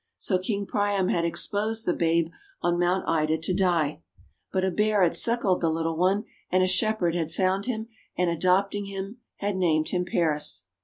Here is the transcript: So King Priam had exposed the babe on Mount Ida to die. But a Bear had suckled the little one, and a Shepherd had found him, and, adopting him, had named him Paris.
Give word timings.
So 0.17 0.39
King 0.39 0.65
Priam 0.65 1.09
had 1.09 1.25
exposed 1.25 1.85
the 1.85 1.93
babe 1.93 2.31
on 2.63 2.79
Mount 2.79 3.07
Ida 3.07 3.37
to 3.37 3.53
die. 3.53 4.01
But 4.51 4.65
a 4.65 4.71
Bear 4.71 5.03
had 5.03 5.13
suckled 5.13 5.61
the 5.61 5.69
little 5.69 5.95
one, 5.95 6.25
and 6.49 6.63
a 6.63 6.67
Shepherd 6.67 7.13
had 7.13 7.29
found 7.29 7.67
him, 7.67 7.87
and, 8.17 8.27
adopting 8.27 8.85
him, 8.85 9.17
had 9.35 9.55
named 9.57 9.89
him 9.89 10.03
Paris. 10.05 10.65